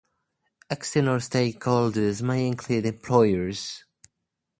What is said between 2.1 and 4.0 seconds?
may include employers.